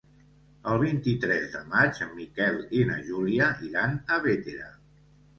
[0.69, 4.71] El vint-i-tres de maig en Miquel i na Júlia iran a Bétera.